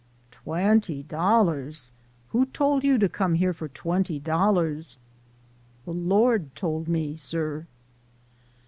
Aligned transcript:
"Twenty 0.31 1.03
dollars 1.03 1.91
f 1.93 2.01
Who 2.31 2.47
told 2.47 2.83
you 2.83 2.97
to 2.97 3.07
come 3.07 3.35
here 3.35 3.53
for 3.53 3.67
twenty 3.67 4.17
dollars?"" 4.17 4.97
De 5.85 5.91
Lord 5.91 6.55
tole 6.55 6.85
me, 6.87 7.15
sir." 7.15 7.67